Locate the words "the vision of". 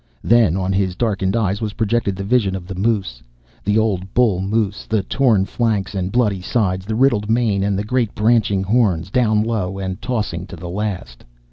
2.15-2.65